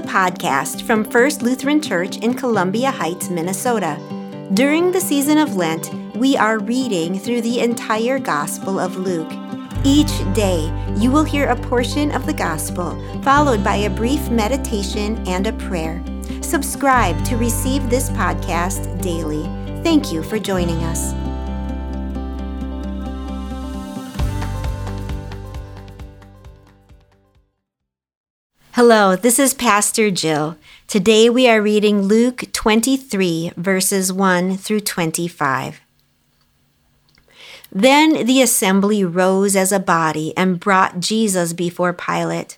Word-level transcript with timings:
the 0.00 0.08
podcast 0.08 0.82
from 0.82 1.04
First 1.04 1.42
Lutheran 1.42 1.80
Church 1.82 2.16
in 2.18 2.32
Columbia 2.32 2.90
Heights, 2.90 3.28
Minnesota. 3.28 3.98
During 4.54 4.92
the 4.92 5.00
season 5.00 5.36
of 5.36 5.56
Lent, 5.56 5.92
we 6.16 6.36
are 6.36 6.58
reading 6.58 7.18
through 7.18 7.42
the 7.42 7.60
entire 7.60 8.18
Gospel 8.18 8.78
of 8.78 8.96
Luke. 8.96 9.30
Each 9.84 10.12
day, 10.32 10.72
you 10.96 11.10
will 11.10 11.24
hear 11.24 11.48
a 11.48 11.56
portion 11.56 12.12
of 12.12 12.24
the 12.24 12.32
Gospel, 12.32 12.98
followed 13.22 13.62
by 13.62 13.76
a 13.76 13.90
brief 13.90 14.30
meditation 14.30 15.22
and 15.26 15.46
a 15.46 15.52
prayer. 15.52 16.02
Subscribe 16.40 17.22
to 17.26 17.36
receive 17.36 17.90
this 17.90 18.10
podcast 18.10 19.02
daily. 19.02 19.42
Thank 19.82 20.12
you 20.12 20.22
for 20.22 20.38
joining 20.38 20.82
us. 20.84 21.19
Hello, 28.82 29.14
this 29.14 29.38
is 29.38 29.52
Pastor 29.52 30.10
Jill. 30.10 30.56
Today 30.88 31.28
we 31.28 31.46
are 31.46 31.60
reading 31.60 32.00
Luke 32.00 32.44
23, 32.50 33.52
verses 33.54 34.10
1 34.10 34.56
through 34.56 34.80
25. 34.80 35.82
Then 37.70 38.24
the 38.24 38.40
assembly 38.40 39.04
rose 39.04 39.54
as 39.54 39.70
a 39.70 39.78
body 39.78 40.34
and 40.34 40.58
brought 40.58 40.98
Jesus 40.98 41.52
before 41.52 41.92
Pilate. 41.92 42.56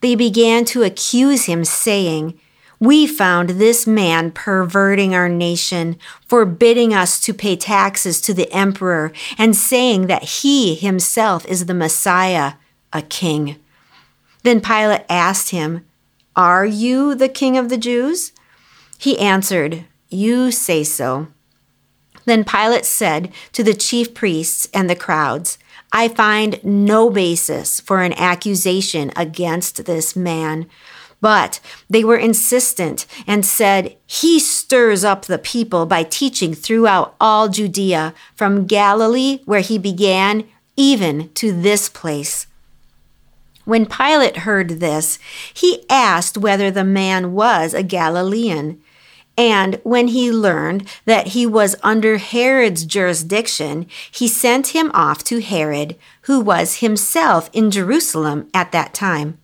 They 0.00 0.14
began 0.14 0.64
to 0.64 0.82
accuse 0.82 1.44
him, 1.44 1.66
saying, 1.66 2.40
We 2.78 3.06
found 3.06 3.50
this 3.50 3.86
man 3.86 4.30
perverting 4.30 5.14
our 5.14 5.28
nation, 5.28 5.98
forbidding 6.26 6.94
us 6.94 7.20
to 7.20 7.34
pay 7.34 7.54
taxes 7.54 8.22
to 8.22 8.32
the 8.32 8.50
emperor, 8.50 9.12
and 9.36 9.54
saying 9.54 10.06
that 10.06 10.22
he 10.22 10.74
himself 10.74 11.44
is 11.44 11.66
the 11.66 11.74
Messiah, 11.74 12.54
a 12.94 13.02
king. 13.02 13.56
Then 14.42 14.60
Pilate 14.60 15.04
asked 15.08 15.50
him, 15.50 15.84
Are 16.34 16.64
you 16.64 17.14
the 17.14 17.28
king 17.28 17.56
of 17.56 17.68
the 17.68 17.78
Jews? 17.78 18.32
He 18.98 19.18
answered, 19.18 19.84
You 20.08 20.50
say 20.50 20.84
so. 20.84 21.28
Then 22.24 22.44
Pilate 22.44 22.86
said 22.86 23.32
to 23.52 23.62
the 23.62 23.74
chief 23.74 24.14
priests 24.14 24.68
and 24.72 24.88
the 24.88 24.96
crowds, 24.96 25.58
I 25.92 26.08
find 26.08 26.62
no 26.62 27.10
basis 27.10 27.80
for 27.80 28.02
an 28.02 28.12
accusation 28.12 29.10
against 29.16 29.84
this 29.86 30.14
man. 30.14 30.66
But 31.20 31.60
they 31.88 32.04
were 32.04 32.16
insistent 32.16 33.06
and 33.26 33.44
said, 33.44 33.96
He 34.06 34.38
stirs 34.38 35.04
up 35.04 35.26
the 35.26 35.38
people 35.38 35.86
by 35.86 36.04
teaching 36.04 36.54
throughout 36.54 37.14
all 37.20 37.48
Judea, 37.48 38.14
from 38.34 38.66
Galilee, 38.66 39.40
where 39.44 39.60
he 39.60 39.76
began, 39.76 40.44
even 40.76 41.30
to 41.34 41.52
this 41.52 41.88
place. 41.88 42.46
When 43.70 43.86
Pilate 43.86 44.38
heard 44.38 44.80
this, 44.80 45.20
he 45.54 45.84
asked 45.88 46.36
whether 46.36 46.72
the 46.72 46.82
man 46.82 47.34
was 47.34 47.72
a 47.72 47.84
Galilean. 47.84 48.80
And 49.38 49.80
when 49.84 50.08
he 50.08 50.32
learned 50.32 50.88
that 51.04 51.28
he 51.28 51.46
was 51.46 51.76
under 51.84 52.18
Herod's 52.18 52.84
jurisdiction, 52.84 53.86
he 54.10 54.26
sent 54.26 54.74
him 54.74 54.90
off 54.92 55.22
to 55.22 55.40
Herod, 55.40 55.94
who 56.22 56.40
was 56.40 56.78
himself 56.78 57.48
in 57.52 57.70
Jerusalem 57.70 58.48
at 58.52 58.72
that 58.72 58.92
time. 58.92 59.38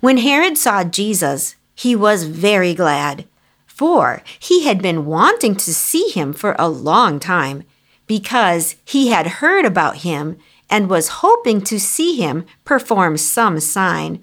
When 0.00 0.18
Herod 0.18 0.58
saw 0.58 0.82
Jesus, 0.82 1.54
he 1.76 1.94
was 1.94 2.24
very 2.24 2.74
glad, 2.74 3.24
for 3.68 4.20
he 4.40 4.64
had 4.64 4.82
been 4.82 5.06
wanting 5.06 5.54
to 5.54 5.72
see 5.72 6.08
him 6.08 6.32
for 6.32 6.56
a 6.58 6.68
long 6.68 7.20
time, 7.20 7.62
because 8.08 8.74
he 8.84 9.10
had 9.10 9.38
heard 9.38 9.64
about 9.64 9.98
him 9.98 10.38
and 10.70 10.90
was 10.90 11.08
hoping 11.08 11.60
to 11.62 11.80
see 11.80 12.16
him 12.16 12.44
perform 12.64 13.16
some 13.16 13.60
sign. 13.60 14.22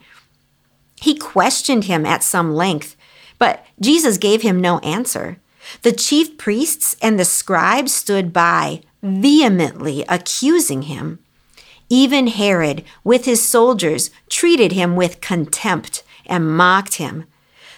He 1.01 1.15
questioned 1.15 1.85
him 1.85 2.05
at 2.05 2.23
some 2.23 2.53
length, 2.53 2.95
but 3.37 3.65
Jesus 3.79 4.17
gave 4.17 4.41
him 4.41 4.61
no 4.61 4.79
answer. 4.79 5.37
The 5.81 5.91
chief 5.91 6.37
priests 6.37 6.95
and 7.01 7.19
the 7.19 7.25
scribes 7.25 7.93
stood 7.93 8.31
by, 8.31 8.81
vehemently 9.01 10.05
accusing 10.07 10.83
him. 10.83 11.19
Even 11.89 12.27
Herod, 12.27 12.83
with 13.03 13.25
his 13.25 13.43
soldiers, 13.43 14.09
treated 14.29 14.71
him 14.71 14.95
with 14.95 15.21
contempt 15.21 16.03
and 16.25 16.55
mocked 16.55 16.95
him. 16.95 17.25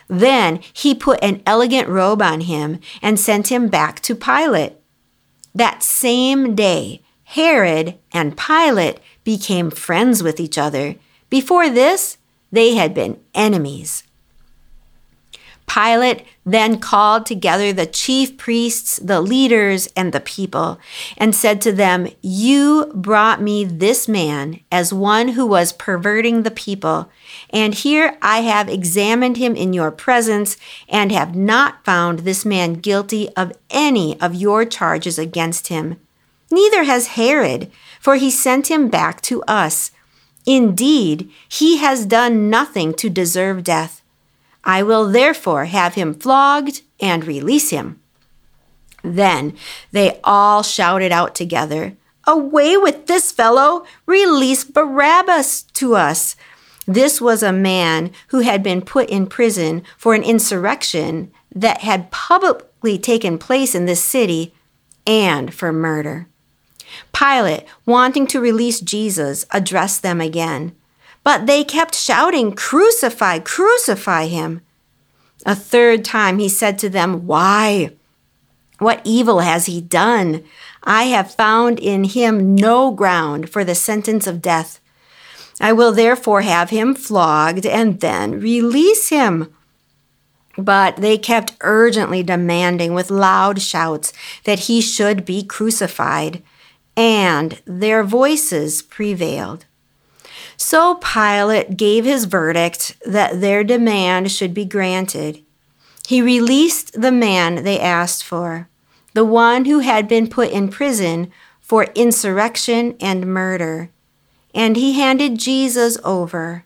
Then 0.07 0.61
he 0.71 0.95
put 0.95 1.21
an 1.21 1.41
elegant 1.45 1.89
robe 1.89 2.21
on 2.21 2.41
him 2.41 2.79
and 3.01 3.19
sent 3.19 3.51
him 3.51 3.67
back 3.67 3.99
to 4.01 4.15
Pilate. 4.15 4.73
That 5.53 5.83
same 5.83 6.55
day, 6.55 7.01
Herod 7.31 7.97
and 8.13 8.37
Pilate 8.37 8.99
became 9.25 9.69
friends 9.69 10.23
with 10.23 10.39
each 10.39 10.57
other. 10.57 10.95
Before 11.29 11.69
this, 11.69 12.17
they 12.53 12.75
had 12.75 12.93
been 12.93 13.19
enemies. 13.35 14.03
Pilate 15.67 16.23
then 16.45 16.79
called 16.79 17.25
together 17.25 17.73
the 17.73 17.85
chief 17.85 18.37
priests, 18.37 18.97
the 18.99 19.19
leaders, 19.19 19.89
and 19.97 20.13
the 20.13 20.21
people, 20.21 20.79
and 21.17 21.35
said 21.35 21.59
to 21.61 21.73
them, 21.73 22.07
You 22.21 22.89
brought 22.95 23.41
me 23.41 23.65
this 23.65 24.07
man 24.07 24.61
as 24.71 24.93
one 24.93 25.29
who 25.29 25.45
was 25.45 25.73
perverting 25.73 26.43
the 26.43 26.51
people, 26.51 27.11
and 27.49 27.73
here 27.73 28.17
I 28.21 28.39
have 28.39 28.69
examined 28.69 29.35
him 29.35 29.57
in 29.57 29.73
your 29.73 29.91
presence, 29.91 30.55
and 30.87 31.11
have 31.11 31.35
not 31.35 31.83
found 31.83 32.19
this 32.19 32.45
man 32.45 32.75
guilty 32.75 33.27
of 33.35 33.51
any 33.69 34.19
of 34.21 34.33
your 34.33 34.63
charges 34.63 35.19
against 35.19 35.67
him. 35.67 35.99
Neither 36.51 36.83
has 36.83 37.07
Herod, 37.07 37.71
for 37.99 38.15
he 38.15 38.31
sent 38.31 38.71
him 38.71 38.87
back 38.89 39.21
to 39.21 39.43
us. 39.43 39.91
Indeed, 40.45 41.29
he 41.49 41.77
has 41.77 42.05
done 42.05 42.49
nothing 42.49 42.93
to 42.95 43.09
deserve 43.09 43.63
death. 43.63 44.01
I 44.63 44.83
will 44.83 45.07
therefore 45.07 45.65
have 45.65 45.95
him 45.95 46.13
flogged 46.13 46.81
and 46.99 47.25
release 47.25 47.69
him. 47.69 47.99
Then 49.03 49.55
they 49.91 50.19
all 50.23 50.63
shouted 50.63 51.11
out 51.11 51.35
together, 51.35 51.95
Away 52.25 52.75
with 52.75 53.07
this 53.07 53.31
fellow! 53.31 53.85
Release 54.05 54.65
Barabbas 54.65 55.63
to 55.73 55.95
us! 55.95 56.35
This 56.85 57.21
was 57.21 57.43
a 57.43 57.53
man 57.53 58.11
who 58.29 58.39
had 58.39 58.63
been 58.63 58.81
put 58.81 59.09
in 59.09 59.27
prison 59.27 59.83
for 59.97 60.13
an 60.13 60.23
insurrection 60.23 61.31
that 61.53 61.81
had 61.81 62.11
publicly 62.11 62.97
taken 62.97 63.37
place 63.37 63.75
in 63.75 63.85
this 63.85 64.03
city 64.03 64.53
and 65.05 65.53
for 65.53 65.71
murder. 65.71 66.27
Pilate, 67.13 67.65
wanting 67.85 68.27
to 68.27 68.39
release 68.39 68.79
Jesus, 68.79 69.45
addressed 69.51 70.01
them 70.03 70.21
again. 70.21 70.75
But 71.23 71.45
they 71.45 71.63
kept 71.63 71.95
shouting, 71.95 72.53
Crucify, 72.53 73.39
crucify 73.39 74.27
him. 74.27 74.61
A 75.45 75.55
third 75.55 76.05
time 76.05 76.39
he 76.39 76.49
said 76.49 76.79
to 76.79 76.89
them, 76.89 77.27
Why? 77.27 77.91
What 78.79 79.01
evil 79.03 79.39
has 79.39 79.65
he 79.65 79.81
done? 79.81 80.43
I 80.83 81.03
have 81.05 81.33
found 81.33 81.79
in 81.79 82.03
him 82.03 82.55
no 82.55 82.91
ground 82.91 83.49
for 83.49 83.63
the 83.63 83.75
sentence 83.75 84.27
of 84.27 84.41
death. 84.41 84.79
I 85.59 85.73
will 85.73 85.91
therefore 85.91 86.41
have 86.41 86.69
him 86.69 86.93
flogged 86.93 87.65
and 87.65 87.99
then 87.99 88.39
release 88.39 89.09
him. 89.09 89.53
But 90.57 90.97
they 90.97 91.17
kept 91.17 91.57
urgently 91.61 92.23
demanding 92.23 92.93
with 92.93 93.11
loud 93.11 93.61
shouts 93.61 94.13
that 94.43 94.61
he 94.61 94.81
should 94.81 95.25
be 95.25 95.43
crucified 95.43 96.41
and 96.97 97.61
their 97.65 98.03
voices 98.03 98.81
prevailed. 98.81 99.65
So 100.57 100.95
Pilate 100.95 101.77
gave 101.77 102.03
his 102.03 102.25
verdict 102.25 102.97
that 103.05 103.39
their 103.39 103.63
demand 103.63 104.31
should 104.31 104.55
be 104.55 104.65
granted. 104.65 105.43
He 106.07 106.21
released 106.21 106.99
the 106.99 107.11
man 107.11 107.63
they 107.63 107.79
asked 107.79 108.23
for, 108.23 108.67
the 109.13 109.23
one 109.23 109.65
who 109.65 109.79
had 109.79 110.07
been 110.07 110.27
put 110.27 110.49
in 110.49 110.69
prison 110.69 111.31
for 111.61 111.83
insurrection 111.93 112.95
and 112.99 113.27
murder, 113.27 113.91
and 114.55 114.75
he 114.75 114.93
handed 114.93 115.37
Jesus 115.37 115.99
over 116.03 116.63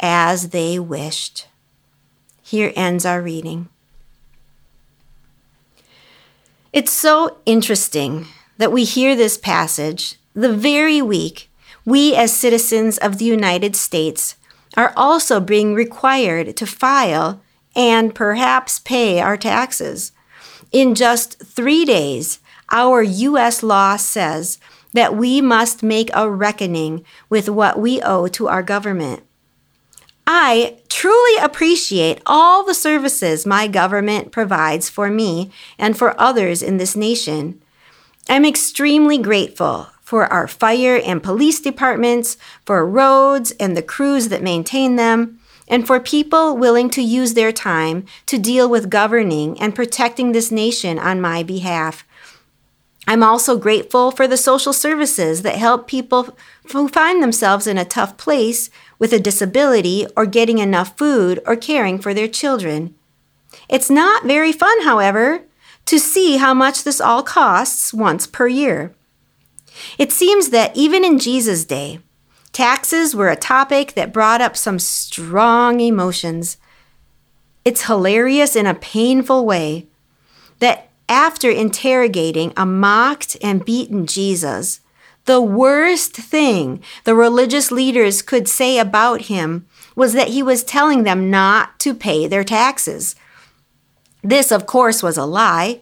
as 0.00 0.48
they 0.48 0.78
wished. 0.78 1.46
Here 2.42 2.72
ends 2.74 3.04
our 3.04 3.22
reading. 3.22 3.68
It's 6.72 6.92
so 6.92 7.38
interesting 7.46 8.26
that 8.58 8.72
we 8.72 8.84
hear 8.84 9.16
this 9.16 9.38
passage 9.38 10.16
the 10.34 10.52
very 10.52 11.00
week 11.02 11.48
we, 11.84 12.14
as 12.14 12.34
citizens 12.34 12.98
of 12.98 13.16
the 13.16 13.24
United 13.24 13.74
States, 13.74 14.36
are 14.76 14.92
also 14.94 15.40
being 15.40 15.74
required 15.74 16.54
to 16.58 16.66
file 16.66 17.40
and 17.74 18.14
perhaps 18.14 18.78
pay 18.78 19.20
our 19.20 19.38
taxes. 19.38 20.12
In 20.70 20.94
just 20.94 21.42
three 21.42 21.86
days, 21.86 22.40
our 22.70 23.02
U.S. 23.02 23.62
law 23.62 23.96
says 23.96 24.58
that 24.92 25.16
we 25.16 25.40
must 25.40 25.82
make 25.82 26.10
a 26.12 26.30
reckoning 26.30 27.04
with 27.30 27.48
what 27.48 27.78
we 27.78 28.02
owe 28.02 28.28
to 28.28 28.48
our 28.48 28.62
government. 28.62 29.22
I 30.26 30.78
truly 30.90 31.42
appreciate 31.42 32.20
all 32.26 32.64
the 32.64 32.74
services 32.74 33.46
my 33.46 33.66
government 33.66 34.30
provides 34.30 34.90
for 34.90 35.08
me 35.08 35.50
and 35.78 35.96
for 35.96 36.20
others 36.20 36.62
in 36.62 36.76
this 36.76 36.94
nation. 36.94 37.62
I'm 38.28 38.44
extremely 38.44 39.16
grateful 39.16 39.88
for 40.02 40.26
our 40.26 40.46
fire 40.46 41.00
and 41.04 41.22
police 41.22 41.60
departments, 41.60 42.36
for 42.64 42.86
roads 42.86 43.52
and 43.52 43.76
the 43.76 43.82
crews 43.82 44.28
that 44.28 44.42
maintain 44.42 44.96
them, 44.96 45.40
and 45.66 45.86
for 45.86 46.00
people 46.00 46.56
willing 46.56 46.90
to 46.90 47.02
use 47.02 47.34
their 47.34 47.52
time 47.52 48.04
to 48.26 48.38
deal 48.38 48.68
with 48.68 48.90
governing 48.90 49.58
and 49.60 49.74
protecting 49.74 50.32
this 50.32 50.50
nation 50.50 50.98
on 50.98 51.20
my 51.20 51.42
behalf. 51.42 52.06
I'm 53.06 53.22
also 53.22 53.56
grateful 53.56 54.10
for 54.10 54.28
the 54.28 54.36
social 54.36 54.74
services 54.74 55.40
that 55.42 55.56
help 55.56 55.86
people 55.86 56.36
who 56.72 56.88
find 56.88 57.22
themselves 57.22 57.66
in 57.66 57.78
a 57.78 57.84
tough 57.84 58.18
place 58.18 58.68
with 58.98 59.14
a 59.14 59.20
disability 59.20 60.06
or 60.16 60.26
getting 60.26 60.58
enough 60.58 60.96
food 60.98 61.40
or 61.46 61.56
caring 61.56 61.98
for 61.98 62.12
their 62.12 62.28
children. 62.28 62.94
It's 63.68 63.88
not 63.88 64.24
very 64.24 64.52
fun, 64.52 64.82
however, 64.82 65.44
to 65.88 65.98
see 65.98 66.36
how 66.36 66.52
much 66.52 66.84
this 66.84 67.00
all 67.00 67.22
costs 67.22 67.94
once 67.94 68.26
per 68.26 68.46
year. 68.46 68.94
It 69.96 70.12
seems 70.12 70.50
that 70.50 70.76
even 70.76 71.02
in 71.02 71.18
Jesus' 71.18 71.64
day, 71.64 72.00
taxes 72.52 73.16
were 73.16 73.30
a 73.30 73.36
topic 73.36 73.94
that 73.94 74.12
brought 74.12 74.42
up 74.42 74.54
some 74.54 74.78
strong 74.78 75.80
emotions. 75.80 76.58
It's 77.64 77.86
hilarious 77.86 78.54
in 78.54 78.66
a 78.66 78.74
painful 78.74 79.46
way 79.46 79.86
that 80.58 80.90
after 81.08 81.48
interrogating 81.48 82.52
a 82.54 82.66
mocked 82.66 83.38
and 83.42 83.64
beaten 83.64 84.06
Jesus, 84.06 84.80
the 85.24 85.40
worst 85.40 86.14
thing 86.14 86.82
the 87.04 87.14
religious 87.14 87.70
leaders 87.70 88.20
could 88.20 88.46
say 88.46 88.78
about 88.78 89.22
him 89.22 89.66
was 89.96 90.12
that 90.12 90.28
he 90.28 90.42
was 90.42 90.64
telling 90.64 91.04
them 91.04 91.30
not 91.30 91.80
to 91.80 91.94
pay 91.94 92.26
their 92.26 92.44
taxes. 92.44 93.16
This, 94.22 94.50
of 94.50 94.66
course, 94.66 95.02
was 95.02 95.16
a 95.16 95.24
lie. 95.24 95.80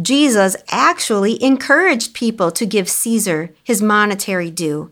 Jesus 0.00 0.56
actually 0.70 1.42
encouraged 1.42 2.14
people 2.14 2.50
to 2.52 2.66
give 2.66 2.88
Caesar 2.88 3.54
his 3.64 3.82
monetary 3.82 4.50
due. 4.50 4.90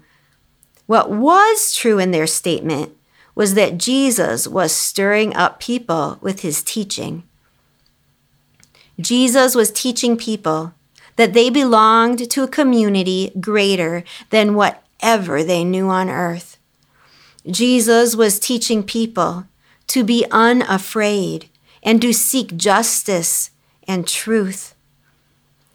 What 0.86 1.10
was 1.10 1.74
true 1.74 1.98
in 1.98 2.10
their 2.10 2.26
statement 2.26 2.96
was 3.34 3.54
that 3.54 3.78
Jesus 3.78 4.48
was 4.48 4.72
stirring 4.72 5.34
up 5.36 5.60
people 5.60 6.18
with 6.20 6.40
his 6.40 6.62
teaching. 6.62 7.22
Jesus 8.98 9.54
was 9.54 9.70
teaching 9.70 10.16
people 10.16 10.74
that 11.16 11.34
they 11.34 11.50
belonged 11.50 12.30
to 12.30 12.42
a 12.42 12.48
community 12.48 13.30
greater 13.38 14.02
than 14.30 14.54
whatever 14.54 15.44
they 15.44 15.62
knew 15.62 15.88
on 15.88 16.08
earth. 16.08 16.58
Jesus 17.48 18.16
was 18.16 18.38
teaching 18.38 18.82
people 18.82 19.44
to 19.88 20.02
be 20.02 20.26
unafraid 20.30 21.48
and 21.82 22.00
to 22.02 22.12
seek 22.12 22.56
justice 22.56 23.50
and 23.86 24.06
truth. 24.06 24.74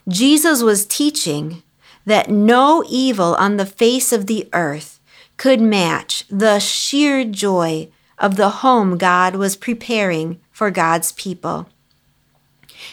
Jesus 0.08 0.62
was 0.62 0.86
teaching 0.86 1.64
that 2.06 2.30
no 2.30 2.84
evil 2.90 3.36
on 3.36 3.58
the 3.58 3.66
face 3.66 4.12
of 4.12 4.28
the 4.28 4.48
earth 4.54 5.00
could 5.38 5.62
match 5.62 6.26
the 6.30 6.60
sheer 6.60 7.24
joy 7.24 7.88
of 8.18 8.36
the 8.36 8.50
home 8.50 8.98
God 8.98 9.36
was 9.36 9.56
preparing 9.56 10.40
for 10.52 10.70
God's 10.70 11.12
people. 11.14 11.68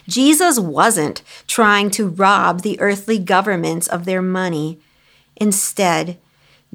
Jesus 0.06 0.58
wasn't 0.58 1.22
trying 1.46 1.90
to 1.90 2.08
rob 2.08 2.62
the 2.62 2.80
earthly 2.80 3.18
governments 3.18 3.86
of 3.86 4.04
their 4.04 4.22
money. 4.22 4.78
Instead, 5.36 6.18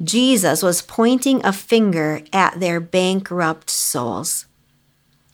Jesus 0.04 0.62
was 0.62 0.82
pointing 0.82 1.46
a 1.46 1.54
finger 1.54 2.22
at 2.34 2.60
their 2.60 2.80
bankrupt 2.80 3.70
souls. 3.70 4.46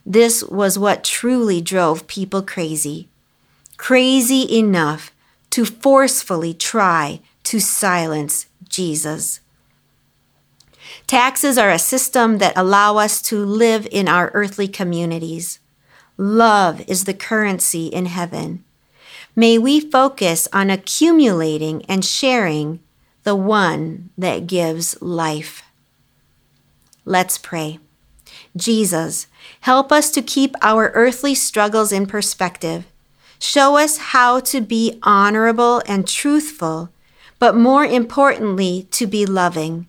This 0.06 0.44
was 0.44 0.80
what 0.80 1.04
truly 1.04 1.62
drove 1.62 2.08
people 2.08 2.42
crazy. 2.42 3.08
Crazy 3.78 4.58
enough 4.58 5.12
to 5.52 5.66
forcefully 5.66 6.54
try 6.54 7.20
to 7.44 7.60
silence 7.60 8.48
Jesus. 8.68 9.42
Taxes 11.08 11.58
are 11.58 11.70
a 11.70 11.80
system 11.80 12.38
that 12.38 12.58
allow 12.58 12.98
us 12.98 13.22
to 13.24 13.44
live 13.44 13.88
in 13.92 14.08
our 14.08 14.32
earthly 14.34 14.68
communities. 14.68 15.60
Love 16.18 16.82
is 16.88 17.06
the 17.06 17.14
currency 17.14 17.88
in 17.88 18.06
heaven. 18.06 18.64
May 19.36 19.58
we 19.58 19.80
focus 19.80 20.48
on 20.52 20.70
accumulating 20.70 21.86
and 21.86 22.04
sharing 22.04 22.80
the 23.24 23.36
one 23.36 24.10
that 24.18 24.48
gives 24.48 25.02
life. 25.02 25.64
Let's 27.06 27.38
pray. 27.38 27.80
Jesus, 28.56 29.28
help 29.62 29.92
us 29.92 30.12
to 30.12 30.22
keep 30.22 30.56
our 30.62 30.92
earthly 30.94 31.36
struggles 31.36 31.92
in 31.92 32.06
perspective. 32.06 32.86
Show 33.40 33.78
us 33.78 33.98
how 33.98 34.40
to 34.42 34.62
be 34.62 35.00
honorable 35.04 35.82
and 35.88 36.08
truthful, 36.08 36.90
but 37.40 37.56
more 37.56 37.86
importantly, 37.86 38.88
to 38.92 39.08
be 39.08 39.26
loving. 39.26 39.88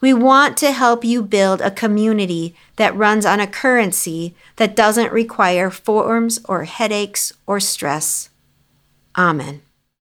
We 0.00 0.12
want 0.12 0.56
to 0.58 0.72
help 0.72 1.04
you 1.04 1.22
build 1.22 1.60
a 1.60 1.70
community 1.70 2.54
that 2.76 2.94
runs 2.94 3.24
on 3.24 3.40
a 3.40 3.46
currency 3.46 4.34
that 4.56 4.76
doesn't 4.76 5.12
require 5.12 5.70
forms 5.70 6.38
or 6.44 6.64
headaches 6.64 7.32
or 7.46 7.60
stress. 7.60 8.28
Amen. 9.16 9.62